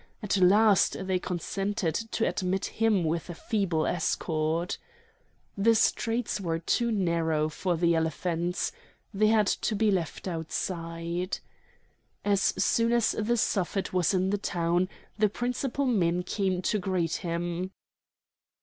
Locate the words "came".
16.23-16.63